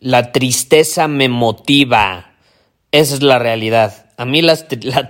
La 0.00 0.32
tristeza 0.32 1.08
me 1.08 1.28
motiva. 1.28 2.32
Esa 2.90 3.14
es 3.14 3.22
la 3.22 3.38
realidad. 3.38 4.10
A 4.16 4.24
mí 4.24 4.42
la, 4.42 4.56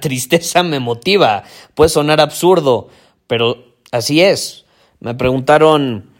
tristeza 0.01 0.63
me 0.63 0.81
motiva. 0.81 1.45
Puede 1.75 1.91
sonar 1.91 2.21
absurdo, 2.21 2.89
pero 3.27 3.77
así 3.93 4.21
es. 4.21 4.67
Me 4.99 5.15
preguntaron 5.15 6.11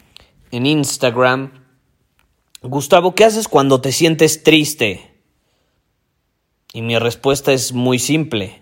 en 0.51 0.65
Instagram, 0.65 1.65
Gustavo, 2.63 3.13
¿qué 3.13 3.25
haces 3.25 3.47
cuando 3.47 3.81
te 3.81 3.91
sientes 3.91 4.43
triste? 4.43 5.11
Y 6.73 6.81
mi 6.81 6.97
respuesta 6.97 7.51
es 7.53 7.73
muy 7.73 7.99
simple. 7.99 8.61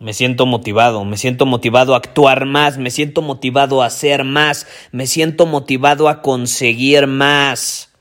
Me 0.00 0.14
siento 0.14 0.46
motivado, 0.46 1.04
me 1.04 1.16
siento 1.16 1.46
motivado 1.46 1.94
a 1.94 1.98
actuar 1.98 2.44
más, 2.46 2.76
me 2.76 2.90
siento 2.90 3.22
motivado 3.22 3.82
a 3.82 3.86
hacer 3.86 4.24
más, 4.24 4.66
me 4.90 5.06
siento 5.06 5.46
motivado 5.46 6.08
a 6.08 6.22
conseguir 6.22 7.06
más. 7.06 7.91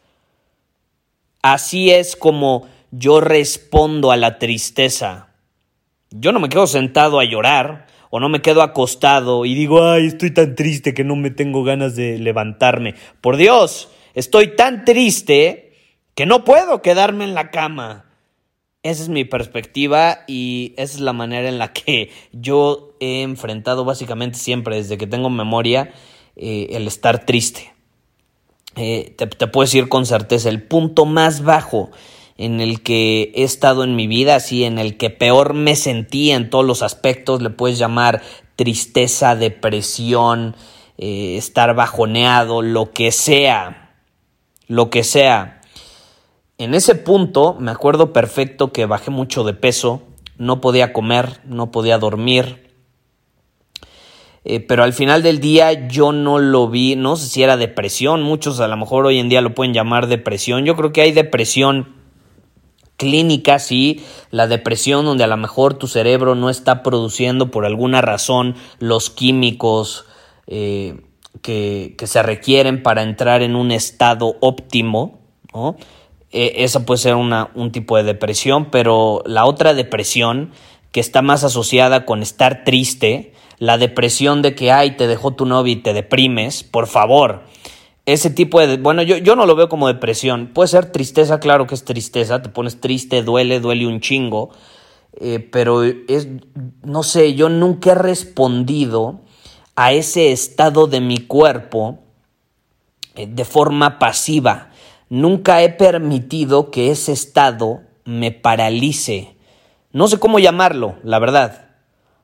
Así 1.41 1.91
es 1.91 2.15
como 2.15 2.67
yo 2.91 3.19
respondo 3.19 4.11
a 4.11 4.17
la 4.17 4.37
tristeza. 4.37 5.29
Yo 6.11 6.31
no 6.31 6.39
me 6.39 6.49
quedo 6.49 6.67
sentado 6.67 7.19
a 7.19 7.23
llorar 7.23 7.87
o 8.09 8.19
no 8.19 8.29
me 8.29 8.41
quedo 8.41 8.61
acostado 8.61 9.45
y 9.45 9.55
digo, 9.55 9.83
ay, 9.83 10.07
estoy 10.07 10.31
tan 10.31 10.55
triste 10.55 10.93
que 10.93 11.03
no 11.03 11.15
me 11.15 11.31
tengo 11.31 11.63
ganas 11.63 11.95
de 11.95 12.19
levantarme. 12.19 12.95
Por 13.21 13.37
Dios, 13.37 13.89
estoy 14.13 14.55
tan 14.55 14.85
triste 14.85 15.73
que 16.13 16.25
no 16.25 16.43
puedo 16.43 16.81
quedarme 16.81 17.23
en 17.23 17.33
la 17.33 17.49
cama. 17.49 18.05
Esa 18.83 19.03
es 19.03 19.09
mi 19.09 19.25
perspectiva 19.25 20.19
y 20.27 20.73
esa 20.75 20.95
es 20.95 20.99
la 20.99 21.13
manera 21.13 21.47
en 21.47 21.59
la 21.59 21.71
que 21.71 22.11
yo 22.33 22.97
he 22.99 23.21
enfrentado 23.21 23.85
básicamente 23.85 24.37
siempre, 24.37 24.75
desde 24.75 24.97
que 24.97 25.07
tengo 25.07 25.29
memoria, 25.29 25.93
eh, 26.35 26.67
el 26.71 26.87
estar 26.87 27.25
triste. 27.25 27.73
Eh, 28.75 29.13
te, 29.17 29.27
puedo 29.47 29.65
decir 29.65 29.89
con 29.89 30.05
certeza, 30.05 30.49
el 30.49 30.63
punto 30.63 31.05
más 31.05 31.43
bajo 31.43 31.91
en 32.37 32.61
el 32.61 32.81
que 32.81 33.31
he 33.35 33.43
estado 33.43 33.83
en 33.83 33.95
mi 33.95 34.07
vida, 34.07 34.35
así 34.35 34.63
en 34.63 34.79
el 34.79 34.97
que 34.97 35.09
peor 35.09 35.53
me 35.53 35.75
sentí 35.75 36.31
en 36.31 36.49
todos 36.49 36.65
los 36.65 36.81
aspectos, 36.81 37.41
le 37.41 37.49
puedes 37.49 37.77
llamar 37.77 38.21
tristeza, 38.55 39.35
depresión, 39.35 40.55
eh, 40.97 41.35
estar 41.37 41.75
bajoneado, 41.75 42.61
lo 42.61 42.91
que 42.91 43.11
sea, 43.11 43.95
lo 44.67 44.89
que 44.89 45.03
sea. 45.03 45.61
En 46.57 46.73
ese 46.73 46.95
punto 46.95 47.55
me 47.59 47.71
acuerdo 47.71 48.13
perfecto 48.13 48.71
que 48.71 48.85
bajé 48.85 49.11
mucho 49.11 49.43
de 49.43 49.53
peso, 49.53 50.03
no 50.37 50.61
podía 50.61 50.93
comer, 50.93 51.41
no 51.43 51.71
podía 51.71 51.97
dormir, 51.97 52.70
eh, 54.43 54.59
pero 54.59 54.83
al 54.83 54.93
final 54.93 55.21
del 55.21 55.39
día 55.39 55.87
yo 55.87 56.11
no 56.11 56.39
lo 56.39 56.67
vi, 56.67 56.95
no 56.95 57.15
sé 57.15 57.27
si 57.27 57.43
era 57.43 57.57
depresión, 57.57 58.23
muchos 58.23 58.59
a 58.59 58.67
lo 58.67 58.77
mejor 58.77 59.05
hoy 59.05 59.19
en 59.19 59.29
día 59.29 59.41
lo 59.41 59.53
pueden 59.53 59.73
llamar 59.73 60.07
depresión, 60.07 60.65
yo 60.65 60.75
creo 60.75 60.91
que 60.91 61.01
hay 61.01 61.11
depresión 61.11 62.01
clínica, 62.97 63.57
sí, 63.57 64.03
la 64.29 64.47
depresión 64.47 65.05
donde 65.05 65.23
a 65.23 65.27
lo 65.27 65.37
mejor 65.37 65.73
tu 65.73 65.87
cerebro 65.87 66.35
no 66.35 66.49
está 66.49 66.83
produciendo 66.83 67.49
por 67.49 67.65
alguna 67.65 68.01
razón 68.01 68.55
los 68.79 69.09
químicos 69.09 70.05
eh, 70.45 71.01
que, 71.41 71.95
se 72.03 72.21
requieren 72.21 72.83
para 72.83 73.01
entrar 73.01 73.41
en 73.41 73.55
un 73.55 73.71
estado 73.71 74.35
óptimo, 74.39 75.19
¿no? 75.53 75.77
E, 76.31 76.63
esa 76.63 76.85
puede 76.85 76.99
ser 76.99 77.15
una, 77.15 77.49
un 77.55 77.71
tipo 77.71 77.97
de 77.97 78.03
depresión, 78.03 78.69
pero 78.69 79.23
la 79.25 79.45
otra 79.45 79.73
depresión 79.73 80.51
que 80.91 80.99
está 80.99 81.21
más 81.21 81.43
asociada 81.43 82.05
con 82.05 82.21
estar 82.21 82.63
triste, 82.63 83.33
la 83.61 83.77
depresión 83.77 84.41
de 84.41 84.55
que, 84.55 84.71
ay, 84.71 84.97
te 84.97 85.05
dejó 85.05 85.35
tu 85.35 85.45
novio 85.45 85.73
y 85.73 85.75
te 85.75 85.93
deprimes, 85.93 86.63
por 86.63 86.87
favor. 86.87 87.43
Ese 88.07 88.31
tipo 88.31 88.59
de... 88.59 88.77
Bueno, 88.77 89.03
yo, 89.03 89.17
yo 89.17 89.35
no 89.35 89.45
lo 89.45 89.55
veo 89.55 89.69
como 89.69 89.85
depresión. 89.85 90.47
Puede 90.47 90.69
ser 90.69 90.91
tristeza, 90.91 91.39
claro 91.39 91.67
que 91.67 91.75
es 91.75 91.85
tristeza, 91.85 92.41
te 92.41 92.49
pones 92.49 92.81
triste, 92.81 93.21
duele, 93.21 93.59
duele 93.59 93.85
un 93.85 93.99
chingo. 93.99 94.49
Eh, 95.13 95.47
pero 95.51 95.83
es, 95.83 96.27
no 96.81 97.03
sé, 97.03 97.35
yo 97.35 97.49
nunca 97.49 97.91
he 97.91 97.95
respondido 97.95 99.21
a 99.75 99.93
ese 99.93 100.31
estado 100.31 100.87
de 100.87 100.99
mi 100.99 101.19
cuerpo 101.19 101.99
eh, 103.13 103.27
de 103.27 103.45
forma 103.45 103.99
pasiva. 103.99 104.71
Nunca 105.07 105.61
he 105.61 105.69
permitido 105.69 106.71
que 106.71 106.89
ese 106.89 107.11
estado 107.11 107.81
me 108.05 108.31
paralice. 108.31 109.35
No 109.91 110.07
sé 110.07 110.17
cómo 110.17 110.39
llamarlo, 110.39 110.95
la 111.03 111.19
verdad. 111.19 111.70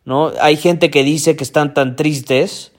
¿No? 0.08 0.32
Hay 0.40 0.56
gente 0.56 0.90
que 0.90 1.04
dice 1.04 1.36
que 1.36 1.44
están 1.44 1.74
tan 1.74 1.98
tristes 1.98 2.72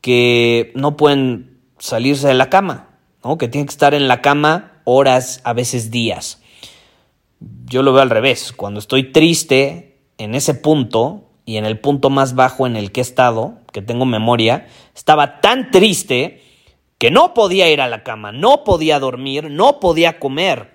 que 0.00 0.70
no 0.76 0.96
pueden 0.96 1.58
salirse 1.80 2.28
de 2.28 2.34
la 2.34 2.50
cama, 2.50 2.90
¿no? 3.24 3.36
Que 3.36 3.48
tienen 3.48 3.66
que 3.66 3.72
estar 3.72 3.94
en 3.94 4.06
la 4.06 4.22
cama 4.22 4.80
horas, 4.84 5.40
a 5.42 5.54
veces 5.54 5.90
días. 5.90 6.40
Yo 7.66 7.82
lo 7.82 7.92
veo 7.92 8.02
al 8.02 8.10
revés. 8.10 8.52
Cuando 8.52 8.78
estoy 8.78 9.10
triste 9.10 9.98
en 10.18 10.36
ese 10.36 10.54
punto 10.54 11.24
y 11.44 11.56
en 11.56 11.66
el 11.66 11.80
punto 11.80 12.10
más 12.10 12.36
bajo 12.36 12.64
en 12.64 12.76
el 12.76 12.92
que 12.92 13.00
he 13.00 13.02
estado, 13.02 13.58
que 13.72 13.82
tengo 13.82 14.06
memoria, 14.06 14.68
estaba 14.94 15.40
tan 15.40 15.72
triste 15.72 16.44
que 16.96 17.10
no 17.10 17.34
podía 17.34 17.68
ir 17.68 17.80
a 17.80 17.88
la 17.88 18.04
cama, 18.04 18.30
no 18.30 18.62
podía 18.62 19.00
dormir, 19.00 19.50
no 19.50 19.80
podía 19.80 20.20
comer. 20.20 20.74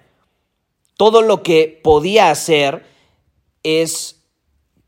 Todo 0.98 1.22
lo 1.22 1.44
que 1.44 1.80
podía 1.82 2.30
hacer 2.30 2.86
es 3.64 4.23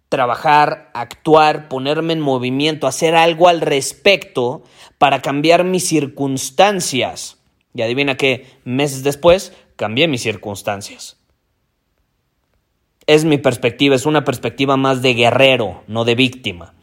trabajar, 0.10 0.92
actuar, 0.94 1.68
ponerme 1.68 2.14
en 2.14 2.22
movimiento, 2.22 2.88
hacer 2.88 3.16
algo 3.16 3.48
al 3.48 3.62
respecto 3.62 4.64
para 4.98 5.22
cambiar 5.22 5.64
mis 5.64 5.88
circunstancias. 5.88 7.40
Y 7.74 7.82
adivina 7.82 8.16
qué, 8.16 8.48
meses 8.64 9.04
después 9.04 9.54
cambié 9.76 10.08
mis 10.08 10.22
circunstancias. 10.22 11.18
Es 13.08 13.26
mi 13.26 13.38
perspectiva, 13.38 13.96
es 13.96 14.06
una 14.06 14.24
perspectiva 14.24 14.78
más 14.78 15.02
de 15.02 15.14
guerrero, 15.14 15.84
no 15.88 16.06
de 16.06 16.16
víctima. 16.16 16.74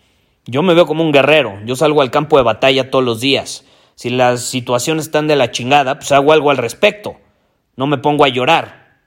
Yo 0.45 0.63
me 0.63 0.75
veo 0.75 0.87
como 0.87 1.03
un 1.03 1.13
guerrero, 1.13 1.59
yo 1.65 1.77
salgo 1.77 2.03
al 2.03 2.11
campo 2.11 2.37
de 2.37 2.43
batalla 2.43 2.91
todos 2.91 3.05
los 3.05 3.21
días. 3.21 3.65
Si 3.95 4.11
las 4.11 4.43
situaciones 4.43 5.07
están 5.07 5.27
de 5.27 5.37
la 5.37 5.51
chingada, 5.51 5.99
pues 5.99 6.13
hago 6.13 6.33
algo 6.33 6.51
al 6.51 6.57
respecto. 6.57 7.17
No 7.77 7.87
me 7.87 7.99
pongo 7.99 8.25
a 8.25 8.29
llorar. 8.29 9.01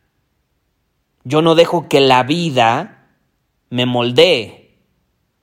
Yo 1.23 1.41
no 1.41 1.55
dejo 1.55 1.89
que 1.89 1.99
la 1.99 2.23
vida 2.23 2.94
me 3.69 3.85
moldee. 3.85 4.77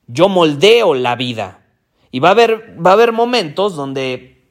Yo 0.07 0.29
moldeo 0.29 0.95
la 0.95 1.17
vida. 1.17 1.67
Y 2.11 2.21
va 2.21 2.29
a 2.29 2.33
haber, 2.33 2.77
va 2.85 2.91
a 2.91 2.95
haber 2.95 3.13
momentos 3.13 3.75
donde, 3.75 4.45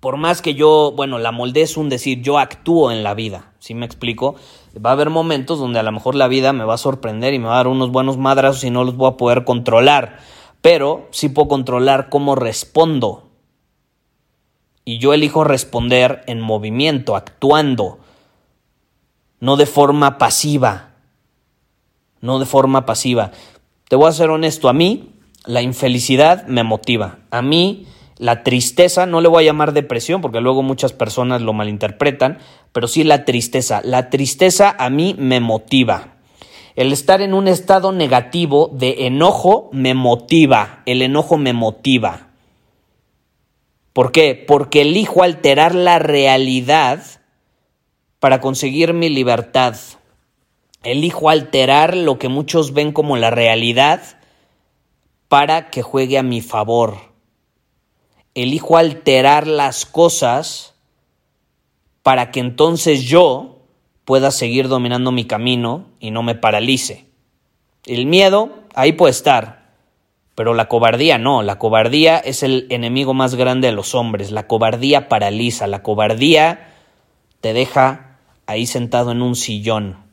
por 0.00 0.16
más 0.16 0.42
que 0.42 0.54
yo, 0.54 0.92
bueno, 0.94 1.18
la 1.18 1.32
moldee 1.32 1.62
es 1.62 1.76
un 1.76 1.88
decir, 1.88 2.20
yo 2.20 2.38
actúo 2.38 2.92
en 2.92 3.02
la 3.02 3.14
vida, 3.14 3.52
¿sí 3.58 3.74
me 3.74 3.86
explico? 3.86 4.34
Va 4.84 4.90
a 4.90 4.92
haber 4.92 5.08
momentos 5.08 5.58
donde 5.58 5.78
a 5.78 5.82
lo 5.82 5.92
mejor 5.92 6.14
la 6.14 6.28
vida 6.28 6.52
me 6.52 6.64
va 6.64 6.74
a 6.74 6.78
sorprender 6.78 7.32
y 7.32 7.38
me 7.38 7.46
va 7.46 7.54
a 7.54 7.56
dar 7.56 7.68
unos 7.68 7.90
buenos 7.90 8.18
madrazos 8.18 8.64
y 8.64 8.70
no 8.70 8.84
los 8.84 8.96
voy 8.96 9.08
a 9.08 9.16
poder 9.16 9.44
controlar. 9.44 10.18
Pero 10.60 11.08
sí 11.10 11.30
puedo 11.30 11.48
controlar 11.48 12.10
cómo 12.10 12.34
respondo. 12.34 13.28
Y 14.84 14.98
yo 14.98 15.14
elijo 15.14 15.44
responder 15.44 16.22
en 16.26 16.40
movimiento, 16.40 17.16
actuando, 17.16 17.98
no 19.38 19.56
de 19.56 19.66
forma 19.66 20.18
pasiva 20.18 20.89
no 22.20 22.38
de 22.38 22.46
forma 22.46 22.86
pasiva. 22.86 23.32
Te 23.88 23.96
voy 23.96 24.08
a 24.08 24.12
ser 24.12 24.30
honesto, 24.30 24.68
a 24.68 24.72
mí 24.72 25.10
la 25.46 25.62
infelicidad 25.62 26.46
me 26.46 26.62
motiva, 26.62 27.18
a 27.30 27.42
mí 27.42 27.86
La 28.20 28.42
tristeza, 28.42 29.06
no 29.06 29.22
le 29.22 29.28
voy 29.28 29.44
a 29.44 29.46
llamar 29.46 29.72
depresión 29.72 30.20
porque 30.20 30.42
luego 30.42 30.62
muchas 30.62 30.92
personas 30.92 31.40
lo 31.40 31.54
malinterpretan, 31.54 32.36
pero 32.70 32.86
sí 32.86 33.02
la 33.02 33.24
tristeza. 33.24 33.80
La 33.82 34.10
tristeza 34.10 34.76
a 34.78 34.90
mí 34.90 35.16
me 35.18 35.40
motiva. 35.40 36.18
El 36.76 36.92
estar 36.92 37.22
en 37.22 37.32
un 37.32 37.48
estado 37.48 37.92
negativo 37.92 38.68
de 38.74 39.06
enojo 39.06 39.70
me 39.72 39.94
motiva. 39.94 40.82
El 40.84 41.00
enojo 41.00 41.38
me 41.38 41.54
motiva. 41.54 42.28
¿Por 43.94 44.12
qué? 44.12 44.44
Porque 44.46 44.82
elijo 44.82 45.22
alterar 45.22 45.74
la 45.74 45.98
realidad 45.98 47.02
para 48.18 48.42
conseguir 48.42 48.92
mi 48.92 49.08
libertad. 49.08 49.76
Elijo 50.82 51.30
alterar 51.30 51.96
lo 51.96 52.18
que 52.18 52.28
muchos 52.28 52.72
ven 52.72 52.92
como 52.92 53.16
la 53.16 53.30
realidad 53.30 54.00
para 55.28 55.70
que 55.70 55.82
juegue 55.82 56.18
a 56.18 56.22
mi 56.22 56.40
favor 56.40 57.10
elijo 58.34 58.76
alterar 58.76 59.46
las 59.46 59.86
cosas 59.86 60.74
para 62.02 62.30
que 62.30 62.40
entonces 62.40 63.02
yo 63.02 63.58
pueda 64.04 64.30
seguir 64.30 64.68
dominando 64.68 65.12
mi 65.12 65.24
camino 65.24 65.86
y 65.98 66.10
no 66.10 66.22
me 66.22 66.34
paralice. 66.34 67.06
El 67.84 68.06
miedo 68.06 68.50
ahí 68.74 68.92
puede 68.92 69.10
estar, 69.10 69.72
pero 70.34 70.54
la 70.54 70.68
cobardía 70.68 71.18
no, 71.18 71.42
la 71.42 71.58
cobardía 71.58 72.18
es 72.18 72.42
el 72.42 72.66
enemigo 72.70 73.14
más 73.14 73.34
grande 73.34 73.68
de 73.68 73.74
los 73.74 73.94
hombres, 73.94 74.30
la 74.30 74.46
cobardía 74.46 75.08
paraliza, 75.08 75.66
la 75.66 75.82
cobardía 75.82 76.74
te 77.40 77.52
deja 77.52 78.18
ahí 78.46 78.66
sentado 78.66 79.12
en 79.12 79.22
un 79.22 79.36
sillón. 79.36 80.09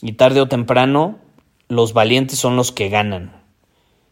Y 0.00 0.12
tarde 0.12 0.40
o 0.40 0.48
temprano 0.48 1.18
los 1.68 1.92
valientes 1.92 2.38
son 2.38 2.56
los 2.56 2.72
que 2.72 2.88
ganan. 2.88 3.42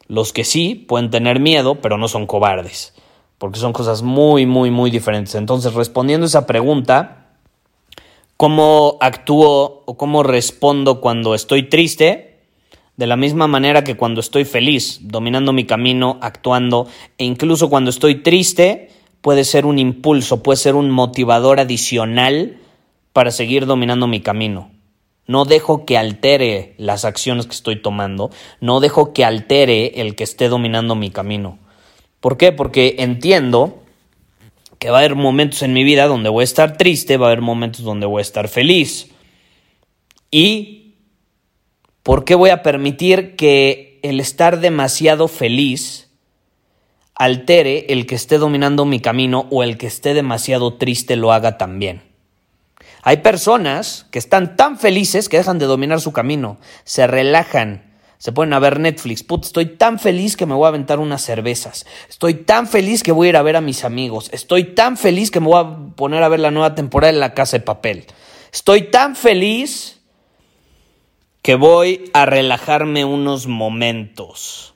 Los 0.08 0.32
que 0.32 0.44
sí 0.44 0.74
pueden 0.74 1.10
tener 1.10 1.40
miedo, 1.40 1.76
pero 1.80 1.98
no 1.98 2.08
son 2.08 2.26
cobardes, 2.26 2.94
porque 3.38 3.58
son 3.58 3.72
cosas 3.72 4.02
muy, 4.02 4.46
muy, 4.46 4.70
muy 4.70 4.90
diferentes. 4.90 5.34
Entonces, 5.34 5.74
respondiendo 5.74 6.24
a 6.24 6.28
esa 6.28 6.46
pregunta, 6.46 7.28
¿cómo 8.36 8.98
actúo 9.00 9.82
o 9.86 9.96
cómo 9.96 10.22
respondo 10.22 11.00
cuando 11.00 11.34
estoy 11.34 11.64
triste? 11.64 12.40
De 12.96 13.06
la 13.06 13.16
misma 13.16 13.46
manera 13.46 13.84
que 13.84 13.96
cuando 13.96 14.20
estoy 14.20 14.44
feliz, 14.44 15.00
dominando 15.02 15.52
mi 15.52 15.64
camino, 15.64 16.18
actuando, 16.22 16.86
e 17.18 17.24
incluso 17.24 17.68
cuando 17.68 17.90
estoy 17.90 18.22
triste, 18.22 18.90
puede 19.20 19.44
ser 19.44 19.66
un 19.66 19.78
impulso, 19.78 20.42
puede 20.42 20.56
ser 20.56 20.76
un 20.76 20.90
motivador 20.90 21.58
adicional 21.58 22.58
para 23.12 23.30
seguir 23.30 23.66
dominando 23.66 24.06
mi 24.06 24.20
camino. 24.20 24.70
No 25.26 25.44
dejo 25.44 25.84
que 25.84 25.98
altere 25.98 26.74
las 26.78 27.04
acciones 27.04 27.46
que 27.46 27.54
estoy 27.54 27.82
tomando, 27.82 28.30
no 28.60 28.80
dejo 28.80 29.12
que 29.12 29.24
altere 29.24 30.00
el 30.00 30.14
que 30.14 30.24
esté 30.24 30.48
dominando 30.48 30.94
mi 30.94 31.10
camino. 31.10 31.58
¿Por 32.20 32.36
qué? 32.36 32.52
Porque 32.52 32.96
entiendo 32.98 33.82
que 34.78 34.90
va 34.90 34.98
a 34.98 35.00
haber 35.00 35.14
momentos 35.14 35.62
en 35.62 35.72
mi 35.72 35.84
vida 35.84 36.06
donde 36.06 36.28
voy 36.28 36.42
a 36.42 36.44
estar 36.44 36.76
triste, 36.76 37.16
va 37.16 37.26
a 37.26 37.30
haber 37.30 37.42
momentos 37.42 37.82
donde 37.82 38.06
voy 38.06 38.20
a 38.20 38.22
estar 38.22 38.48
feliz. 38.48 39.10
¿Y 40.30 40.94
por 42.02 42.24
qué 42.24 42.34
voy 42.34 42.50
a 42.50 42.62
permitir 42.62 43.36
que 43.36 43.98
el 44.02 44.20
estar 44.20 44.60
demasiado 44.60 45.28
feliz 45.28 46.10
altere 47.14 47.86
el 47.88 48.06
que 48.06 48.14
esté 48.14 48.38
dominando 48.38 48.84
mi 48.84 49.00
camino 49.00 49.46
o 49.50 49.62
el 49.62 49.78
que 49.78 49.86
esté 49.86 50.14
demasiado 50.14 50.74
triste 50.74 51.16
lo 51.16 51.32
haga 51.32 51.58
también? 51.58 52.05
Hay 53.08 53.18
personas 53.18 54.04
que 54.10 54.18
están 54.18 54.56
tan 54.56 54.80
felices 54.80 55.28
que 55.28 55.36
dejan 55.36 55.60
de 55.60 55.66
dominar 55.66 56.00
su 56.00 56.12
camino, 56.12 56.58
se 56.82 57.06
relajan, 57.06 57.94
se 58.18 58.32
ponen 58.32 58.52
a 58.52 58.58
ver 58.58 58.80
Netflix. 58.80 59.22
Put, 59.22 59.44
estoy 59.44 59.66
tan 59.66 60.00
feliz 60.00 60.36
que 60.36 60.44
me 60.44 60.54
voy 60.54 60.64
a 60.64 60.70
aventar 60.70 60.98
unas 60.98 61.22
cervezas. 61.22 61.86
Estoy 62.08 62.34
tan 62.34 62.66
feliz 62.66 63.04
que 63.04 63.12
voy 63.12 63.28
a 63.28 63.30
ir 63.30 63.36
a 63.36 63.42
ver 63.42 63.54
a 63.54 63.60
mis 63.60 63.84
amigos. 63.84 64.28
Estoy 64.32 64.74
tan 64.74 64.96
feliz 64.96 65.30
que 65.30 65.38
me 65.38 65.46
voy 65.46 65.62
a 65.64 65.94
poner 65.94 66.20
a 66.24 66.28
ver 66.28 66.40
la 66.40 66.50
nueva 66.50 66.74
temporada 66.74 67.12
de 67.12 67.20
La 67.20 67.32
Casa 67.32 67.58
de 67.58 67.62
Papel. 67.62 68.06
Estoy 68.52 68.90
tan 68.90 69.14
feliz 69.14 70.00
que 71.42 71.54
voy 71.54 72.10
a 72.12 72.26
relajarme 72.26 73.04
unos 73.04 73.46
momentos. 73.46 74.74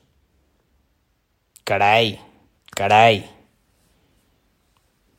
Caray, 1.64 2.20
caray. 2.76 3.28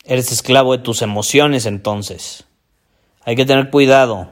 Eres 0.02 0.32
esclavo 0.32 0.74
de 0.74 0.82
tus 0.82 1.02
emociones 1.02 1.66
entonces. 1.66 2.46
Hay 3.24 3.36
que 3.36 3.46
tener 3.46 3.70
cuidado 3.70 4.28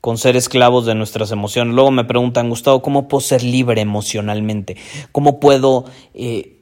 con 0.00 0.18
ser 0.18 0.36
esclavos 0.36 0.86
de 0.86 0.94
nuestras 0.94 1.30
emociones. 1.30 1.74
Luego 1.74 1.90
me 1.90 2.04
preguntan, 2.04 2.48
Gustavo, 2.48 2.82
¿cómo 2.82 3.08
puedo 3.08 3.22
ser 3.22 3.42
libre 3.42 3.80
emocionalmente? 3.80 4.76
¿Cómo 5.12 5.40
puedo 5.40 5.86
eh, 6.12 6.60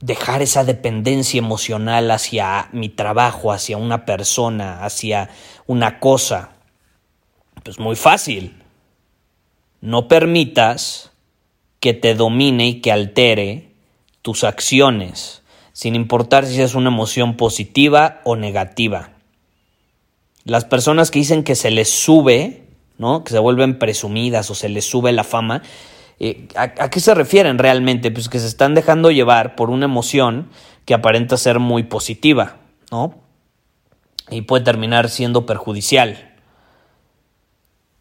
dejar 0.00 0.42
esa 0.42 0.64
dependencia 0.64 1.38
emocional 1.38 2.10
hacia 2.10 2.68
mi 2.72 2.88
trabajo, 2.88 3.52
hacia 3.52 3.76
una 3.76 4.04
persona, 4.04 4.84
hacia 4.84 5.28
una 5.66 6.00
cosa? 6.00 6.52
Pues 7.62 7.78
muy 7.78 7.96
fácil. 7.96 8.62
No 9.80 10.08
permitas 10.08 11.12
que 11.78 11.92
te 11.92 12.14
domine 12.14 12.66
y 12.66 12.80
que 12.80 12.90
altere 12.90 13.74
tus 14.22 14.42
acciones, 14.42 15.42
sin 15.72 15.94
importar 15.94 16.46
si 16.46 16.62
es 16.62 16.74
una 16.74 16.88
emoción 16.88 17.36
positiva 17.36 18.22
o 18.24 18.36
negativa. 18.36 19.13
Las 20.44 20.64
personas 20.64 21.10
que 21.10 21.20
dicen 21.20 21.42
que 21.42 21.54
se 21.54 21.70
les 21.70 21.88
sube, 21.88 22.66
¿no? 22.98 23.24
Que 23.24 23.32
se 23.32 23.38
vuelven 23.38 23.78
presumidas 23.78 24.50
o 24.50 24.54
se 24.54 24.68
les 24.68 24.84
sube 24.84 25.12
la 25.12 25.24
fama, 25.24 25.62
eh, 26.20 26.48
¿a, 26.54 26.90
qué 26.90 27.00
se 27.00 27.14
refieren 27.14 27.58
realmente? 27.58 28.10
Pues 28.10 28.28
que 28.28 28.38
se 28.38 28.46
están 28.46 28.74
dejando 28.74 29.10
llevar 29.10 29.56
por 29.56 29.70
una 29.70 29.86
emoción 29.86 30.50
que 30.84 30.94
aparenta 30.94 31.36
ser 31.36 31.58
muy 31.58 31.84
positiva, 31.84 32.56
¿no? 32.90 33.14
Y 34.30 34.42
puede 34.42 34.64
terminar 34.64 35.08
siendo 35.08 35.46
perjudicial. 35.46 36.34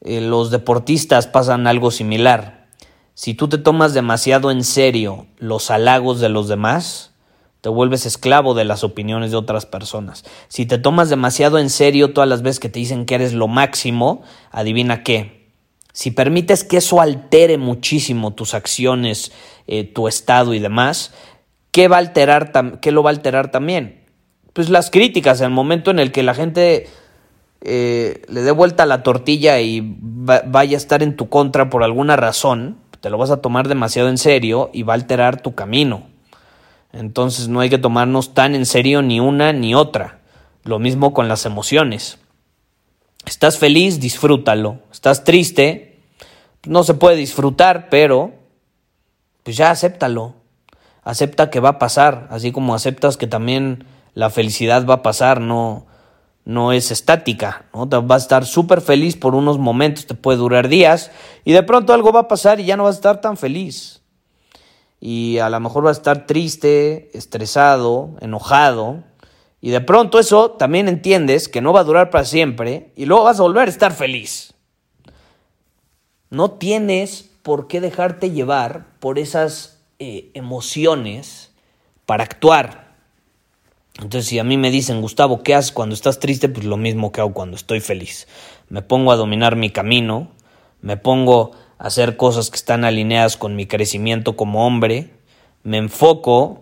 Eh, 0.01 0.21
los 0.21 0.51
deportistas 0.51 1.27
pasan 1.27 1.65
algo 1.65 1.91
similar. 1.91 2.67
Si 3.13 3.33
tú 3.33 3.47
te 3.47 3.57
tomas 3.57 3.93
demasiado 3.93 4.51
en 4.51 4.63
serio 4.63 5.27
los 5.37 5.71
halagos 5.71 6.19
de 6.19 6.29
los 6.29 6.47
demás, 6.47 7.12
te 7.63 7.69
vuelves 7.69 8.05
esclavo 8.05 8.55
de 8.55 8.65
las 8.65 8.83
opiniones 8.83 9.31
de 9.31 9.37
otras 9.37 9.65
personas. 9.65 10.25
Si 10.49 10.65
te 10.65 10.77
tomas 10.77 11.09
demasiado 11.09 11.59
en 11.59 11.69
serio 11.69 12.11
todas 12.11 12.29
las 12.29 12.41
veces 12.41 12.59
que 12.59 12.67
te 12.67 12.79
dicen 12.79 13.05
que 13.05 13.15
eres 13.15 13.31
lo 13.31 13.47
máximo, 13.47 14.21
adivina 14.51 15.01
qué. 15.01 15.49
Si 15.93 16.11
permites 16.11 16.65
que 16.65 16.75
eso 16.75 16.99
altere 16.99 17.57
muchísimo 17.57 18.33
tus 18.33 18.53
acciones, 18.53 19.31
eh, 19.65 19.85
tu 19.85 20.09
estado 20.09 20.53
y 20.53 20.59
demás, 20.59 21.13
¿qué, 21.71 21.87
va 21.87 21.95
a 21.95 21.99
alterar 21.99 22.81
¿qué 22.81 22.91
lo 22.91 23.01
va 23.01 23.11
a 23.11 23.13
alterar 23.13 23.49
también? 23.49 24.03
Pues 24.51 24.67
las 24.67 24.91
críticas, 24.91 25.39
el 25.39 25.51
momento 25.51 25.89
en 25.89 25.99
el 25.99 26.11
que 26.11 26.21
la 26.21 26.33
gente 26.33 26.89
eh, 27.61 28.23
le 28.27 28.41
dé 28.41 28.51
vuelta 28.51 28.83
a 28.83 28.87
la 28.87 29.03
tortilla 29.03 29.61
y 29.61 29.95
vaya 30.01 30.75
a 30.75 30.77
estar 30.77 31.01
en 31.01 31.15
tu 31.15 31.29
contra 31.29 31.69
por 31.69 31.85
alguna 31.85 32.17
razón, 32.17 32.75
te 32.99 33.09
lo 33.09 33.17
vas 33.17 33.31
a 33.31 33.41
tomar 33.41 33.69
demasiado 33.69 34.09
en 34.09 34.17
serio 34.17 34.69
y 34.73 34.83
va 34.83 34.91
a 34.91 34.95
alterar 34.95 35.41
tu 35.41 35.55
camino. 35.55 36.11
Entonces 36.93 37.47
no 37.47 37.59
hay 37.59 37.69
que 37.71 37.79
tomarnos 37.79 38.35
tan 38.35 38.53
en 38.53 38.67
serio 38.67 39.01
ni 39.01 39.19
una 39.19 39.51
ni 39.51 39.73
otra. 39.73 40.19
Lo 40.63 40.77
mismo 40.79 41.11
con 41.11 41.27
las 41.27 41.45
emociones. 41.45 42.19
Estás 43.25 43.57
feliz, 43.57 43.99
disfrútalo. 43.99 44.79
Estás 44.91 45.23
triste, 45.23 45.99
no 46.65 46.83
se 46.83 46.93
puede 46.93 47.15
disfrutar, 47.15 47.89
pero 47.89 48.31
pues 49.41 49.57
ya 49.57 49.71
acéptalo. 49.71 50.35
Acepta 51.03 51.49
que 51.49 51.59
va 51.59 51.69
a 51.69 51.79
pasar, 51.79 52.27
así 52.29 52.51
como 52.51 52.75
aceptas 52.75 53.17
que 53.17 53.27
también 53.27 53.85
la 54.13 54.29
felicidad 54.29 54.85
va 54.85 54.95
a 54.95 55.01
pasar, 55.01 55.41
no, 55.41 55.87
no 56.45 56.71
es 56.71 56.91
estática, 56.91 57.65
¿no? 57.73 57.89
Te 57.89 57.97
vas 57.97 58.21
a 58.21 58.25
estar 58.25 58.45
súper 58.45 58.79
feliz 58.79 59.17
por 59.17 59.35
unos 59.35 59.57
momentos, 59.57 60.05
te 60.05 60.13
puede 60.13 60.37
durar 60.37 60.69
días, 60.69 61.11
y 61.43 61.51
de 61.51 61.63
pronto 61.63 61.93
algo 61.93 62.13
va 62.13 62.21
a 62.21 62.27
pasar 62.29 62.61
y 62.61 62.65
ya 62.65 62.77
no 62.77 62.83
vas 62.83 62.95
a 62.95 62.99
estar 62.99 63.19
tan 63.19 63.35
feliz 63.35 64.02
y 65.05 65.39
a 65.39 65.49
lo 65.49 65.59
mejor 65.59 65.85
va 65.85 65.89
a 65.89 65.91
estar 65.91 66.25
triste, 66.25 67.09
estresado, 67.13 68.11
enojado. 68.21 69.03
Y 69.59 69.71
de 69.71 69.81
pronto 69.81 70.17
eso 70.17 70.51
también 70.51 70.87
entiendes 70.87 71.49
que 71.49 71.59
no 71.59 71.73
va 71.73 71.81
a 71.81 71.83
durar 71.83 72.09
para 72.09 72.23
siempre 72.23 72.93
y 72.95 73.03
luego 73.03 73.25
vas 73.25 73.37
a 73.37 73.43
volver 73.43 73.67
a 73.67 73.71
estar 73.71 73.91
feliz. 73.91 74.53
No 76.29 76.51
tienes 76.51 77.29
por 77.41 77.67
qué 77.67 77.81
dejarte 77.81 78.31
llevar 78.31 78.97
por 79.01 79.19
esas 79.19 79.83
eh, 79.99 80.31
emociones 80.35 81.51
para 82.05 82.23
actuar. 82.23 82.95
Entonces, 83.95 84.27
si 84.27 84.39
a 84.39 84.45
mí 84.45 84.55
me 84.55 84.71
dicen, 84.71 85.01
Gustavo, 85.01 85.43
¿qué 85.43 85.53
haces 85.53 85.73
cuando 85.73 85.95
estás 85.95 86.19
triste? 86.19 86.47
Pues 86.47 86.65
lo 86.65 86.77
mismo 86.77 87.11
que 87.11 87.19
hago 87.19 87.33
cuando 87.33 87.57
estoy 87.57 87.81
feliz. 87.81 88.29
Me 88.69 88.81
pongo 88.81 89.11
a 89.11 89.17
dominar 89.17 89.57
mi 89.57 89.69
camino, 89.69 90.31
me 90.79 90.95
pongo 90.95 91.51
hacer 91.83 92.15
cosas 92.15 92.49
que 92.49 92.55
están 92.55 92.85
alineadas 92.85 93.35
con 93.35 93.57
mi 93.57 93.65
crecimiento 93.65 94.37
como 94.37 94.65
hombre, 94.65 95.11
me 95.63 95.77
enfoco 95.77 96.61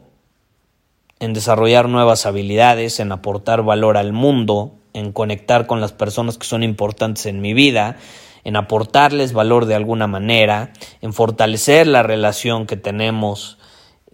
en 1.20 1.34
desarrollar 1.34 1.88
nuevas 1.88 2.26
habilidades, 2.26 3.00
en 3.00 3.12
aportar 3.12 3.62
valor 3.62 3.98
al 3.98 4.14
mundo, 4.14 4.74
en 4.94 5.12
conectar 5.12 5.68
con 5.68 5.80
las 5.80 5.94
personas 5.94 6.40
que 6.40 6.48
son 6.48 6.64
importantes 6.64 7.28
en 7.28 7.40
mi 7.40 7.54
vida, 7.54 7.98
en 8.44 8.56
aportarles 8.56 9.32
valor 9.32 9.68
de 9.68 9.76
alguna 9.76 10.08
manera, 10.08 10.74
en 11.02 11.14
fortalecer 11.14 11.86
la 11.86 12.02
relación 12.02 12.66
que 12.66 12.76
tenemos 12.76 13.60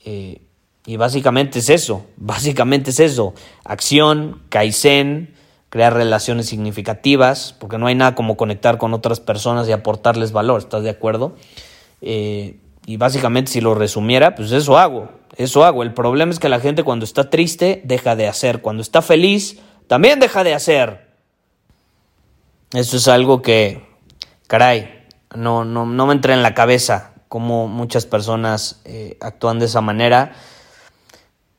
eh, 0.03 0.41
Y 0.85 0.97
básicamente 0.97 1.59
es 1.59 1.69
eso, 1.69 2.05
básicamente 2.17 2.89
es 2.89 2.99
eso. 2.99 3.33
Acción, 3.63 4.41
kaizen, 4.49 5.36
crear 5.69 5.93
relaciones 5.93 6.47
significativas, 6.47 7.53
porque 7.59 7.77
no 7.77 7.87
hay 7.87 7.95
nada 7.95 8.15
como 8.15 8.37
conectar 8.37 8.77
con 8.77 8.93
otras 8.93 9.19
personas 9.19 9.67
y 9.67 9.71
aportarles 9.71 10.31
valor, 10.31 10.59
¿estás 10.59 10.83
de 10.83 10.89
acuerdo? 10.89 11.35
Eh, 12.01 12.57
y 12.85 12.97
básicamente 12.97 13.51
si 13.51 13.59
lo 13.59 13.75
resumiera, 13.75 14.35
pues 14.35 14.51
eso 14.51 14.77
hago, 14.77 15.09
eso 15.35 15.65
hago. 15.65 15.83
El 15.83 15.93
problema 15.93 16.31
es 16.31 16.39
que 16.39 16.47
la 16.47 16.59
gente 16.59 16.83
cuando 16.83 17.03
está 17.03 17.29
triste 17.29 17.81
deja 17.83 18.15
de 18.15 18.27
hacer, 18.27 18.61
cuando 18.61 18.81
está 18.81 19.01
feliz 19.01 19.59
también 19.87 20.19
deja 20.19 20.43
de 20.43 20.53
hacer. 20.53 21.07
Eso 22.73 22.97
es 22.97 23.07
algo 23.07 23.41
que, 23.41 23.85
caray, 24.47 25.05
no, 25.35 25.65
no, 25.65 25.85
no 25.85 26.05
me 26.05 26.13
entra 26.13 26.33
en 26.33 26.43
la 26.43 26.53
cabeza 26.53 27.13
cómo 27.27 27.67
muchas 27.67 28.05
personas 28.05 28.81
eh, 28.85 29.17
actúan 29.21 29.59
de 29.59 29.65
esa 29.65 29.81
manera. 29.81 30.33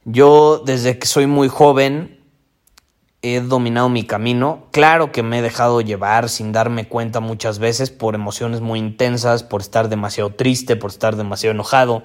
Yo 0.04 0.62
desde 0.64 0.98
que 0.98 1.06
soy 1.06 1.26
muy 1.26 1.48
joven 1.48 2.17
he 3.36 3.40
dominado 3.40 3.88
mi 3.88 4.04
camino. 4.04 4.66
Claro 4.70 5.12
que 5.12 5.22
me 5.22 5.38
he 5.38 5.42
dejado 5.42 5.80
llevar 5.80 6.28
sin 6.28 6.52
darme 6.52 6.88
cuenta 6.88 7.20
muchas 7.20 7.58
veces 7.58 7.90
por 7.90 8.14
emociones 8.14 8.60
muy 8.60 8.78
intensas, 8.78 9.42
por 9.42 9.60
estar 9.60 9.88
demasiado 9.88 10.30
triste, 10.30 10.76
por 10.76 10.90
estar 10.90 11.16
demasiado 11.16 11.52
enojado. 11.52 12.02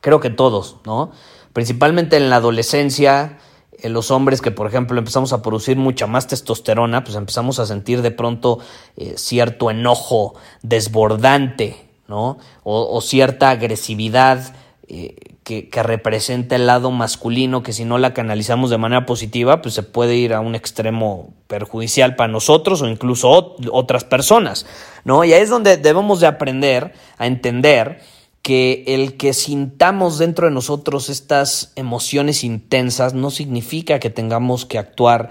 Creo 0.00 0.20
que 0.20 0.30
todos, 0.30 0.76
¿no? 0.84 1.10
Principalmente 1.52 2.16
en 2.16 2.30
la 2.30 2.36
adolescencia, 2.36 3.38
en 3.78 3.92
los 3.92 4.10
hombres 4.10 4.40
que, 4.40 4.50
por 4.50 4.66
ejemplo, 4.66 4.98
empezamos 4.98 5.32
a 5.32 5.42
producir 5.42 5.76
mucha 5.76 6.06
más 6.06 6.26
testosterona, 6.26 7.04
pues 7.04 7.16
empezamos 7.16 7.58
a 7.58 7.66
sentir 7.66 8.02
de 8.02 8.10
pronto 8.10 8.58
eh, 8.96 9.14
cierto 9.16 9.70
enojo 9.70 10.34
desbordante, 10.62 11.88
¿no? 12.08 12.38
O, 12.62 13.00
cierta 13.00 13.50
agresividad 13.50 14.54
eh, 14.88 15.16
que, 15.42 15.68
representa 15.82 16.54
el 16.54 16.66
lado 16.66 16.90
masculino, 16.90 17.62
que 17.62 17.72
si 17.72 17.84
no 17.84 17.98
la 17.98 18.14
canalizamos 18.14 18.70
de 18.70 18.78
manera 18.78 19.04
positiva, 19.04 19.60
pues 19.60 19.74
se 19.74 19.82
puede 19.82 20.14
ir 20.16 20.32
a 20.32 20.40
un 20.40 20.54
extremo 20.54 21.34
perjudicial 21.48 22.14
para 22.14 22.32
nosotros 22.32 22.82
o 22.82 22.88
incluso 22.88 23.56
otras 23.72 24.04
personas, 24.04 24.64
¿no? 25.04 25.24
Y 25.24 25.32
ahí 25.32 25.42
es 25.42 25.50
donde 25.50 25.76
debemos 25.76 26.20
de 26.20 26.28
aprender 26.28 26.92
a 27.18 27.26
entender 27.26 28.00
que 28.42 28.84
el 28.86 29.16
que 29.16 29.32
sintamos 29.34 30.18
dentro 30.18 30.46
de 30.46 30.54
nosotros 30.54 31.08
estas 31.08 31.72
emociones 31.74 32.44
intensas 32.44 33.12
no 33.12 33.32
significa 33.32 33.98
que 33.98 34.10
tengamos 34.10 34.66
que 34.66 34.78
actuar 34.78 35.30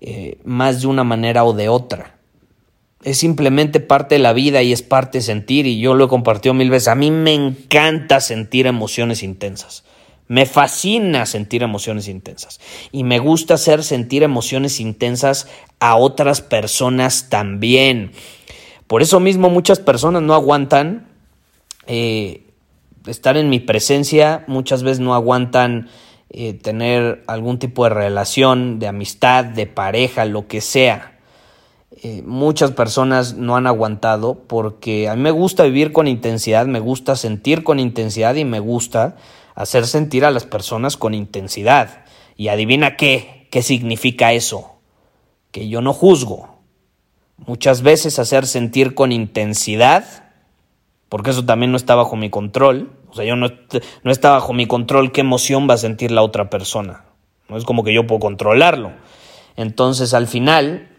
eh, 0.00 0.38
más 0.44 0.80
de 0.80 0.88
una 0.88 1.04
manera 1.04 1.44
o 1.44 1.52
de 1.52 1.68
otra 1.68 2.15
es 3.06 3.18
simplemente 3.18 3.78
parte 3.78 4.16
de 4.16 4.18
la 4.18 4.32
vida 4.32 4.62
y 4.62 4.72
es 4.72 4.82
parte 4.82 5.18
de 5.18 5.22
sentir 5.22 5.64
y 5.68 5.78
yo 5.78 5.94
lo 5.94 6.06
he 6.06 6.08
compartido 6.08 6.54
mil 6.54 6.70
veces. 6.70 6.88
A 6.88 6.96
mí 6.96 7.12
me 7.12 7.34
encanta 7.34 8.20
sentir 8.20 8.66
emociones 8.66 9.22
intensas. 9.22 9.84
Me 10.26 10.44
fascina 10.44 11.24
sentir 11.24 11.62
emociones 11.62 12.08
intensas 12.08 12.60
y 12.90 13.04
me 13.04 13.20
gusta 13.20 13.54
hacer 13.54 13.84
sentir 13.84 14.24
emociones 14.24 14.80
intensas 14.80 15.46
a 15.78 15.94
otras 15.94 16.40
personas 16.40 17.28
también. 17.28 18.10
Por 18.88 19.02
eso 19.02 19.20
mismo 19.20 19.50
muchas 19.50 19.78
personas 19.78 20.22
no 20.22 20.34
aguantan 20.34 21.06
eh, 21.86 22.42
estar 23.06 23.36
en 23.36 23.50
mi 23.50 23.60
presencia, 23.60 24.42
muchas 24.48 24.82
veces 24.82 24.98
no 24.98 25.14
aguantan 25.14 25.90
eh, 26.30 26.54
tener 26.54 27.22
algún 27.28 27.60
tipo 27.60 27.84
de 27.84 27.90
relación, 27.90 28.80
de 28.80 28.88
amistad, 28.88 29.44
de 29.44 29.68
pareja, 29.68 30.24
lo 30.24 30.48
que 30.48 30.60
sea. 30.60 31.15
Eh, 32.02 32.22
muchas 32.26 32.72
personas 32.72 33.34
no 33.34 33.56
han 33.56 33.66
aguantado 33.66 34.34
porque 34.46 35.08
a 35.08 35.16
mí 35.16 35.22
me 35.22 35.30
gusta 35.30 35.62
vivir 35.64 35.92
con 35.92 36.08
intensidad, 36.08 36.66
me 36.66 36.78
gusta 36.78 37.16
sentir 37.16 37.64
con 37.64 37.80
intensidad 37.80 38.34
y 38.34 38.44
me 38.44 38.60
gusta 38.60 39.16
hacer 39.54 39.86
sentir 39.86 40.26
a 40.26 40.30
las 40.30 40.44
personas 40.44 40.98
con 40.98 41.14
intensidad. 41.14 42.04
Y 42.36 42.48
adivina 42.48 42.96
qué, 42.96 43.48
qué 43.50 43.62
significa 43.62 44.34
eso, 44.34 44.76
que 45.52 45.68
yo 45.68 45.80
no 45.80 45.94
juzgo. 45.94 46.60
Muchas 47.38 47.80
veces 47.80 48.18
hacer 48.18 48.46
sentir 48.46 48.94
con 48.94 49.10
intensidad, 49.10 50.04
porque 51.08 51.30
eso 51.30 51.46
también 51.46 51.70
no 51.70 51.78
está 51.78 51.94
bajo 51.94 52.14
mi 52.14 52.28
control, 52.28 52.92
o 53.08 53.14
sea, 53.14 53.24
yo 53.24 53.36
no, 53.36 53.48
no 54.02 54.10
está 54.10 54.32
bajo 54.32 54.52
mi 54.52 54.66
control 54.66 55.12
qué 55.12 55.22
emoción 55.22 55.66
va 55.68 55.74
a 55.74 55.78
sentir 55.78 56.10
la 56.10 56.20
otra 56.20 56.50
persona. 56.50 57.04
No 57.48 57.56
es 57.56 57.64
como 57.64 57.84
que 57.84 57.94
yo 57.94 58.06
puedo 58.06 58.20
controlarlo. 58.20 58.92
Entonces, 59.56 60.12
al 60.12 60.26
final, 60.26 60.95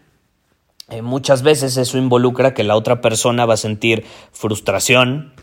eh, 0.90 1.02
muchas 1.02 1.42
veces 1.42 1.76
eso 1.76 1.98
involucra 1.98 2.54
que 2.54 2.64
la 2.64 2.76
otra 2.76 3.00
persona 3.00 3.44
va 3.44 3.54
a 3.54 3.58
sentir 3.58 4.06
frustración, 4.32 5.34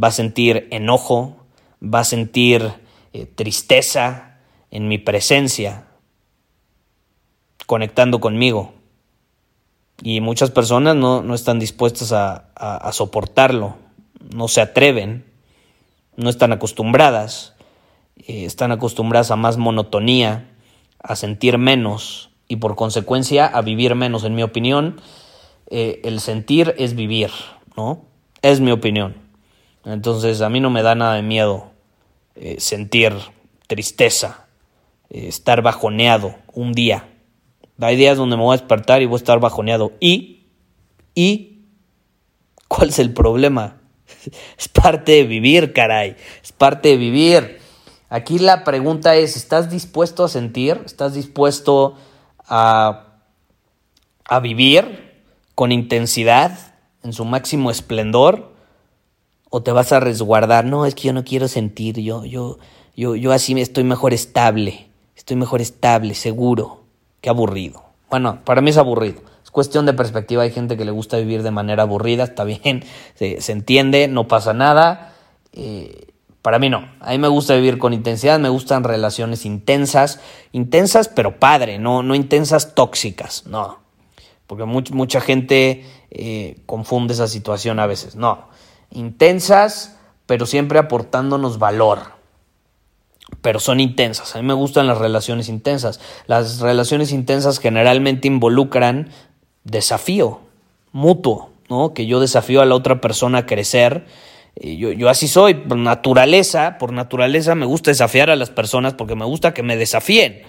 va 0.00 0.08
a 0.08 0.12
sentir 0.12 0.68
enojo, 0.70 1.46
va 1.82 2.00
a 2.00 2.04
sentir 2.04 2.74
eh, 3.12 3.26
tristeza 3.26 4.38
en 4.70 4.88
mi 4.88 4.98
presencia, 4.98 5.86
conectando 7.66 8.20
conmigo. 8.20 8.74
Y 10.02 10.20
muchas 10.20 10.50
personas 10.50 10.96
no, 10.96 11.34
están 11.34 11.58
dispuestas 11.58 12.12
a, 12.12 12.90
soportarlo, 12.92 13.76
no 14.34 14.48
se 14.48 14.60
atreven, 14.60 15.24
no 16.16 16.28
están 16.28 16.52
acostumbradas, 16.52 17.54
eh, 18.16 18.44
están 18.44 18.72
acostumbradas 18.72 19.30
a 19.30 19.36
más 19.36 19.56
monotonía, 19.56 20.50
a 20.98 21.16
sentir 21.16 21.56
menos, 21.56 22.33
y 22.48 22.56
por 22.56 22.76
consecuencia 22.76 23.46
a 23.46 23.62
vivir 23.62 23.94
menos. 23.94 24.24
En 24.24 24.34
mi 24.34 24.42
opinión, 24.42 25.00
eh, 25.70 26.00
el 26.04 26.20
sentir 26.20 26.74
es 26.78 26.94
vivir, 26.94 27.30
¿no? 27.76 28.04
Es 28.42 28.60
mi 28.60 28.70
opinión. 28.70 29.16
Entonces 29.84 30.40
a 30.40 30.48
mí 30.48 30.60
no 30.60 30.70
me 30.70 30.82
da 30.82 30.94
nada 30.94 31.14
de 31.14 31.22
miedo 31.22 31.70
eh, 32.34 32.56
sentir 32.58 33.14
tristeza, 33.66 34.46
eh, 35.10 35.28
estar 35.28 35.62
bajoneado 35.62 36.34
un 36.52 36.72
día. 36.72 37.08
Hay 37.80 37.96
días 37.96 38.16
donde 38.16 38.36
me 38.36 38.42
voy 38.42 38.54
a 38.54 38.58
despertar 38.58 39.02
y 39.02 39.06
voy 39.06 39.16
a 39.16 39.18
estar 39.18 39.40
bajoneado. 39.40 39.92
¿Y? 40.00 40.46
¿Y? 41.14 41.64
¿Cuál 42.68 42.90
es 42.90 42.98
el 42.98 43.12
problema? 43.12 43.80
Es 44.58 44.68
parte 44.68 45.12
de 45.12 45.24
vivir, 45.24 45.72
caray. 45.72 46.16
Es 46.42 46.52
parte 46.52 46.90
de 46.90 46.96
vivir. 46.96 47.58
Aquí 48.08 48.38
la 48.38 48.64
pregunta 48.64 49.16
es, 49.16 49.36
¿estás 49.36 49.70
dispuesto 49.70 50.24
a 50.24 50.28
sentir? 50.28 50.80
¿Estás 50.84 51.14
dispuesto 51.14 51.96
a, 51.96 52.13
a 52.46 54.40
vivir 54.42 55.22
con 55.54 55.72
intensidad, 55.72 56.74
en 57.02 57.12
su 57.12 57.24
máximo 57.24 57.70
esplendor, 57.70 58.54
o 59.50 59.62
te 59.62 59.70
vas 59.70 59.92
a 59.92 60.00
resguardar, 60.00 60.64
no, 60.64 60.86
es 60.86 60.96
que 60.96 61.02
yo 61.02 61.12
no 61.12 61.22
quiero 61.22 61.46
sentir, 61.46 62.00
yo, 62.00 62.24
yo, 62.24 62.58
yo, 62.96 63.14
yo 63.14 63.30
así 63.30 63.58
estoy 63.60 63.84
mejor 63.84 64.12
estable, 64.12 64.88
estoy 65.14 65.36
mejor 65.36 65.60
estable, 65.60 66.14
seguro, 66.14 66.80
qué 67.20 67.28
aburrido. 67.28 67.84
Bueno, 68.10 68.40
para 68.44 68.60
mí 68.62 68.70
es 68.70 68.78
aburrido. 68.78 69.20
Es 69.44 69.50
cuestión 69.50 69.86
de 69.86 69.92
perspectiva. 69.92 70.42
Hay 70.42 70.50
gente 70.50 70.76
que 70.76 70.84
le 70.84 70.90
gusta 70.90 71.18
vivir 71.18 71.42
de 71.42 71.50
manera 71.50 71.84
aburrida, 71.84 72.24
está 72.24 72.44
bien, 72.44 72.84
se, 73.14 73.40
se 73.40 73.52
entiende, 73.52 74.08
no 74.08 74.26
pasa 74.26 74.54
nada. 74.54 75.14
Eh, 75.52 76.13
para 76.44 76.58
mí 76.58 76.68
no. 76.68 76.86
A 77.00 77.12
mí 77.12 77.18
me 77.18 77.28
gusta 77.28 77.54
vivir 77.54 77.78
con 77.78 77.94
intensidad, 77.94 78.38
me 78.38 78.50
gustan 78.50 78.84
relaciones 78.84 79.46
intensas, 79.46 80.20
intensas 80.52 81.08
pero 81.08 81.40
padre, 81.40 81.78
no, 81.78 82.02
no 82.02 82.14
intensas 82.14 82.74
tóxicas, 82.74 83.46
no. 83.46 83.78
Porque 84.46 84.66
mucha 84.66 85.22
gente 85.22 85.86
eh, 86.10 86.58
confunde 86.66 87.14
esa 87.14 87.28
situación 87.28 87.80
a 87.80 87.86
veces, 87.86 88.14
no. 88.14 88.48
Intensas 88.90 89.96
pero 90.26 90.44
siempre 90.44 90.78
aportándonos 90.78 91.58
valor. 91.58 92.12
Pero 93.40 93.58
son 93.58 93.80
intensas. 93.80 94.36
A 94.36 94.42
mí 94.42 94.46
me 94.46 94.52
gustan 94.52 94.86
las 94.86 94.98
relaciones 94.98 95.48
intensas. 95.48 95.98
Las 96.26 96.60
relaciones 96.60 97.10
intensas 97.10 97.58
generalmente 97.58 98.28
involucran 98.28 99.08
desafío 99.64 100.40
mutuo, 100.92 101.52
¿no? 101.70 101.94
Que 101.94 102.04
yo 102.04 102.20
desafío 102.20 102.60
a 102.60 102.66
la 102.66 102.74
otra 102.74 103.00
persona 103.00 103.38
a 103.38 103.46
crecer 103.46 104.04
yo, 104.56 104.92
yo 104.92 105.08
así 105.08 105.28
soy, 105.28 105.54
por 105.54 105.76
naturaleza, 105.76 106.78
por 106.78 106.92
naturaleza 106.92 107.54
me 107.54 107.66
gusta 107.66 107.90
desafiar 107.90 108.30
a 108.30 108.36
las 108.36 108.50
personas 108.50 108.94
porque 108.94 109.16
me 109.16 109.24
gusta 109.24 109.54
que 109.54 109.62
me 109.62 109.76
desafíen. 109.76 110.42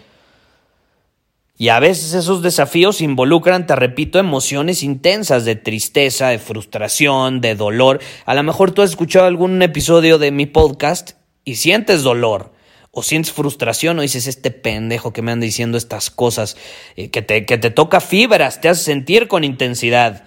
Y 1.58 1.70
a 1.70 1.80
veces 1.80 2.14
esos 2.14 2.42
desafíos 2.42 3.00
involucran, 3.00 3.66
te 3.66 3.76
repito, 3.76 4.20
emociones 4.20 4.84
intensas 4.84 5.46
de 5.46 5.56
tristeza, 5.56 6.28
de 6.28 6.38
frustración, 6.38 7.40
de 7.40 7.56
dolor. 7.56 8.02
A 8.26 8.36
lo 8.36 8.44
mejor 8.44 8.72
tú 8.72 8.82
has 8.82 8.90
escuchado 8.90 9.26
algún 9.26 9.62
episodio 9.62 10.18
de 10.18 10.32
mi 10.32 10.48
podcast 10.48 11.12
y 11.46 11.56
sientes 11.56 12.04
dolor 12.04 12.54
o 12.92 13.04
sientes 13.04 13.32
frustración 13.32 13.98
o 14.00 14.02
dices, 14.02 14.28
este 14.28 14.52
pendejo 14.52 15.14
que 15.14 15.22
me 15.22 15.32
anda 15.32 15.46
diciendo 15.46 15.78
estas 15.78 16.10
cosas, 16.10 16.58
eh, 16.98 17.10
que, 17.10 17.22
te, 17.22 17.46
que 17.46 17.58
te 17.58 17.70
toca 17.70 18.02
fibras, 18.02 18.60
te 18.60 18.68
hace 18.68 18.84
sentir 18.84 19.30
con 19.30 19.46
intensidad. 19.46 20.26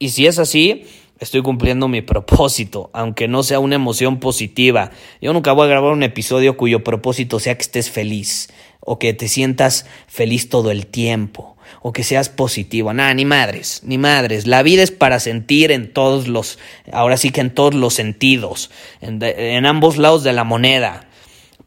Y 0.00 0.10
si 0.10 0.26
es 0.26 0.40
así, 0.40 0.86
estoy 1.18 1.42
cumpliendo 1.42 1.88
mi 1.88 2.02
propósito, 2.02 2.90
aunque 2.92 3.28
no 3.28 3.42
sea 3.42 3.60
una 3.60 3.76
emoción 3.76 4.20
positiva. 4.20 4.90
Yo 5.20 5.32
nunca 5.32 5.52
voy 5.52 5.66
a 5.66 5.70
grabar 5.70 5.92
un 5.92 6.02
episodio 6.02 6.56
cuyo 6.56 6.84
propósito 6.84 7.40
sea 7.40 7.56
que 7.56 7.62
estés 7.62 7.90
feliz 7.90 8.48
o 8.80 8.98
que 8.98 9.14
te 9.14 9.28
sientas 9.28 9.86
feliz 10.06 10.48
todo 10.48 10.70
el 10.70 10.86
tiempo 10.86 11.56
o 11.80 11.92
que 11.92 12.04
seas 12.04 12.28
positivo. 12.28 12.92
Nada, 12.92 13.14
ni 13.14 13.24
madres, 13.24 13.80
ni 13.84 13.98
madres. 13.98 14.46
La 14.46 14.62
vida 14.62 14.82
es 14.82 14.90
para 14.90 15.20
sentir 15.20 15.70
en 15.70 15.92
todos 15.92 16.28
los, 16.28 16.58
ahora 16.92 17.16
sí 17.16 17.30
que 17.30 17.40
en 17.40 17.54
todos 17.54 17.74
los 17.74 17.94
sentidos, 17.94 18.70
en, 19.00 19.22
en 19.22 19.66
ambos 19.66 19.96
lados 19.96 20.24
de 20.24 20.32
la 20.32 20.44
moneda. 20.44 21.08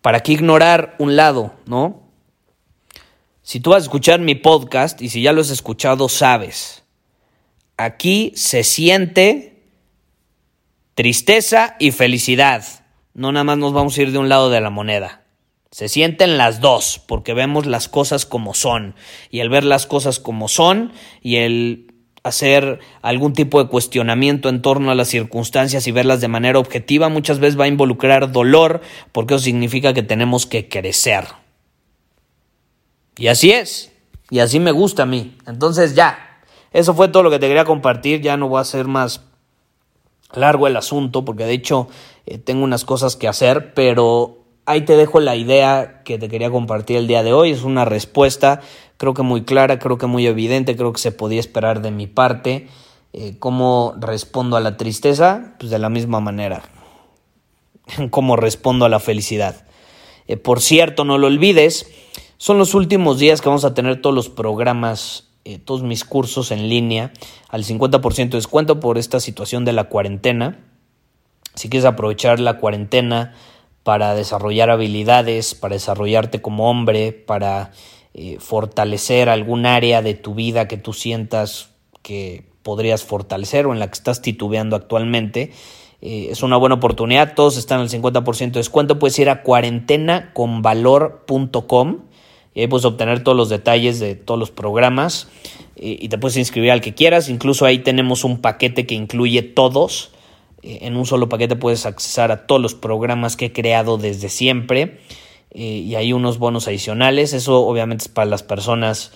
¿Para 0.01 0.21
qué 0.21 0.33
ignorar 0.33 0.95
un 0.99 1.15
lado, 1.15 1.53
no? 1.65 2.03
Si 3.41 3.59
tú 3.59 3.71
vas 3.71 3.83
a 3.83 3.85
escuchar 3.85 4.19
mi 4.19 4.35
podcast 4.35 5.01
y 5.01 5.09
si 5.09 5.21
ya 5.21 5.31
lo 5.31 5.41
has 5.41 5.49
escuchado, 5.49 6.09
sabes. 6.09 6.83
Aquí 7.77 8.33
se 8.35 8.63
siente 8.63 9.63
tristeza 10.95 11.75
y 11.79 11.91
felicidad. 11.91 12.65
No 13.13 13.31
nada 13.31 13.43
más 13.43 13.57
nos 13.59 13.73
vamos 13.73 13.97
a 13.97 14.01
ir 14.01 14.11
de 14.11 14.17
un 14.17 14.29
lado 14.29 14.49
de 14.49 14.61
la 14.61 14.71
moneda. 14.71 15.23
Se 15.69 15.89
sienten 15.89 16.37
las 16.37 16.59
dos, 16.59 17.01
porque 17.07 17.33
vemos 17.33 17.67
las 17.67 17.87
cosas 17.87 18.25
como 18.25 18.55
son. 18.55 18.95
Y 19.29 19.41
el 19.41 19.49
ver 19.49 19.63
las 19.63 19.85
cosas 19.85 20.19
como 20.19 20.47
son 20.47 20.91
y 21.21 21.35
el 21.35 21.93
hacer 22.23 22.79
algún 23.01 23.33
tipo 23.33 23.63
de 23.63 23.69
cuestionamiento 23.69 24.49
en 24.49 24.61
torno 24.61 24.91
a 24.91 24.95
las 24.95 25.07
circunstancias 25.07 25.87
y 25.87 25.91
verlas 25.91 26.19
de 26.19 26.27
manera 26.27 26.59
objetiva 26.59 27.09
muchas 27.09 27.39
veces 27.39 27.59
va 27.59 27.65
a 27.65 27.69
involucrar 27.69 28.31
dolor, 28.31 28.81
porque 29.11 29.35
eso 29.35 29.43
significa 29.43 29.93
que 29.93 30.03
tenemos 30.03 30.45
que 30.45 30.67
crecer. 30.67 31.25
Y 33.17 33.27
así 33.27 33.51
es, 33.51 33.91
y 34.29 34.39
así 34.39 34.59
me 34.59 34.71
gusta 34.71 35.03
a 35.03 35.05
mí. 35.05 35.37
Entonces 35.47 35.95
ya, 35.95 36.26
eso 36.71 36.93
fue 36.93 37.07
todo 37.07 37.23
lo 37.23 37.29
que 37.29 37.39
te 37.39 37.47
quería 37.47 37.65
compartir, 37.65 38.21
ya 38.21 38.37
no 38.37 38.47
voy 38.47 38.59
a 38.59 38.61
hacer 38.61 38.87
más 38.87 39.21
largo 40.33 40.67
el 40.67 40.75
asunto, 40.75 41.25
porque 41.25 41.45
de 41.45 41.53
hecho 41.53 41.87
eh, 42.25 42.37
tengo 42.37 42.63
unas 42.63 42.85
cosas 42.85 43.15
que 43.15 43.27
hacer, 43.27 43.73
pero 43.73 44.37
ahí 44.65 44.81
te 44.81 44.97
dejo 44.97 45.19
la 45.19 45.35
idea 45.35 46.03
que 46.03 46.17
te 46.17 46.29
quería 46.29 46.51
compartir 46.51 46.97
el 46.97 47.07
día 47.07 47.23
de 47.23 47.33
hoy. 47.33 47.51
Es 47.51 47.63
una 47.63 47.85
respuesta, 47.85 48.61
creo 48.97 49.13
que 49.13 49.23
muy 49.23 49.43
clara, 49.43 49.79
creo 49.79 49.97
que 49.97 50.07
muy 50.07 50.27
evidente, 50.27 50.75
creo 50.75 50.93
que 50.93 50.99
se 50.99 51.11
podía 51.11 51.39
esperar 51.39 51.81
de 51.81 51.91
mi 51.91 52.05
parte. 52.07 52.67
Eh, 53.13 53.37
¿Cómo 53.39 53.95
respondo 53.97 54.57
a 54.57 54.59
la 54.59 54.77
tristeza? 54.77 55.55
Pues 55.57 55.71
de 55.71 55.79
la 55.79 55.89
misma 55.89 56.19
manera. 56.19 56.63
¿Cómo 58.11 58.35
respondo 58.35 58.85
a 58.85 58.89
la 58.89 58.99
felicidad? 58.99 59.65
Eh, 60.27 60.37
por 60.37 60.61
cierto, 60.61 61.05
no 61.05 61.17
lo 61.17 61.27
olvides, 61.27 61.89
son 62.37 62.57
los 62.57 62.75
últimos 62.75 63.17
días 63.17 63.41
que 63.41 63.49
vamos 63.49 63.65
a 63.65 63.73
tener 63.73 64.01
todos 64.01 64.13
los 64.13 64.29
programas, 64.29 65.26
eh, 65.47 65.59
todos 65.59 65.81
mis 65.81 66.03
cursos 66.03 66.51
en 66.51 66.67
línea 66.67 67.13
al 67.47 67.63
50% 67.63 68.29
de 68.29 68.37
descuento 68.37 68.79
por 68.79 68.97
esta 68.97 69.21
situación 69.21 69.63
de 69.63 69.71
la 69.71 69.85
cuarentena. 69.85 70.59
Si 71.55 71.69
quieres 71.69 71.85
aprovechar 71.85 72.39
la 72.39 72.57
cuarentena, 72.57 73.33
para 73.87 74.13
desarrollar 74.15 74.69
habilidades, 74.69 75.55
para 75.55 75.75
desarrollarte 75.75 76.41
como 76.41 76.69
hombre, 76.69 77.13
para 77.13 77.71
eh, 78.13 78.35
fortalecer 78.41 79.29
algún 79.29 79.65
área 79.65 80.01
de 80.01 80.13
tu 80.13 80.35
vida 80.35 80.67
que 80.67 80.75
tú 80.75 80.91
sientas 80.91 81.69
que 82.01 82.43
podrías 82.63 83.05
fortalecer 83.05 83.65
o 83.65 83.71
en 83.71 83.79
la 83.79 83.87
que 83.87 83.93
estás 83.93 84.21
titubeando 84.21 84.75
actualmente. 84.75 85.53
Eh, 86.01 86.27
es 86.31 86.43
una 86.43 86.57
buena 86.57 86.75
oportunidad, 86.75 87.33
todos 87.33 87.55
están 87.55 87.79
al 87.79 87.87
50% 87.87 88.51
de 88.51 88.59
descuento, 88.59 88.99
puedes 88.99 89.17
ir 89.19 89.29
a 89.29 89.41
cuarentenaconvalor.com 89.41 91.99
y 92.57 92.61
ahí 92.61 92.67
puedes 92.67 92.85
obtener 92.85 93.23
todos 93.23 93.37
los 93.37 93.49
detalles 93.49 93.99
de 93.99 94.15
todos 94.15 94.39
los 94.39 94.49
programas 94.49 95.27
y 95.75 96.09
te 96.09 96.17
puedes 96.17 96.37
inscribir 96.37 96.71
al 96.71 96.81
que 96.81 96.95
quieras, 96.95 97.29
incluso 97.29 97.65
ahí 97.65 97.77
tenemos 97.77 98.23
un 98.23 98.41
paquete 98.41 98.87
que 98.87 98.95
incluye 98.95 99.43
todos 99.43 100.11
eh, 100.63 100.79
en 100.81 100.97
un 100.97 101.05
solo 101.05 101.29
paquete 101.29 101.55
puedes 101.55 101.85
accesar 101.85 102.31
a 102.31 102.47
todos 102.47 102.61
los 102.61 102.75
programas 102.75 103.37
que 103.37 103.45
he 103.45 103.53
creado 103.53 103.97
desde 103.97 104.29
siempre 104.29 104.99
eh, 105.51 105.61
y 105.61 105.95
hay 105.95 106.13
unos 106.13 106.39
bonos 106.39 106.67
adicionales. 106.67 107.33
Eso 107.33 107.65
obviamente 107.65 108.03
es 108.03 108.09
para 108.09 108.29
las 108.29 108.43
personas 108.43 109.11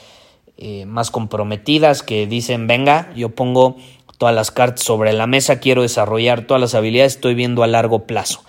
eh, 0.58 0.86
más 0.86 1.12
comprometidas 1.12 2.04
que 2.04 2.28
dicen, 2.28 2.68
venga, 2.68 3.12
yo 3.16 3.30
pongo 3.30 3.78
todas 4.18 4.36
las 4.36 4.52
cartas 4.52 4.86
sobre 4.86 5.14
la 5.14 5.28
mesa, 5.28 5.60
quiero 5.60 5.82
desarrollar 5.82 6.46
todas 6.46 6.62
las 6.62 6.76
habilidades, 6.76 7.16
estoy 7.16 7.34
viendo 7.34 7.64
a 7.64 7.68
largo 7.68 8.06
plazo. 8.06 8.44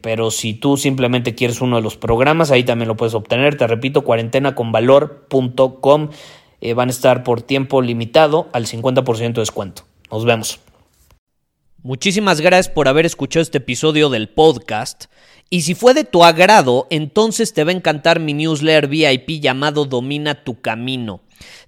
Pero 0.00 0.30
si 0.30 0.54
tú 0.54 0.76
simplemente 0.76 1.34
quieres 1.34 1.60
uno 1.60 1.76
de 1.76 1.82
los 1.82 1.96
programas, 1.96 2.50
ahí 2.50 2.64
también 2.64 2.88
lo 2.88 2.96
puedes 2.96 3.14
obtener. 3.14 3.56
Te 3.56 3.66
repito, 3.66 4.02
cuarentenaconvalor.com. 4.02 6.08
van 6.74 6.88
a 6.88 6.90
estar 6.90 7.22
por 7.22 7.42
tiempo 7.42 7.82
limitado 7.82 8.48
al 8.52 8.66
50% 8.66 9.32
de 9.32 9.40
descuento. 9.40 9.82
Nos 10.10 10.24
vemos. 10.24 10.60
Muchísimas 11.82 12.40
gracias 12.40 12.74
por 12.74 12.88
haber 12.88 13.06
escuchado 13.06 13.42
este 13.42 13.58
episodio 13.58 14.10
del 14.10 14.28
podcast. 14.28 15.04
Y 15.48 15.62
si 15.62 15.74
fue 15.74 15.94
de 15.94 16.04
tu 16.04 16.24
agrado, 16.24 16.86
entonces 16.90 17.54
te 17.54 17.64
va 17.64 17.70
a 17.70 17.74
encantar 17.74 18.20
mi 18.20 18.34
newsletter 18.34 18.88
VIP 18.88 19.40
llamado 19.40 19.84
Domina 19.84 20.42
tu 20.42 20.60
Camino. 20.60 21.20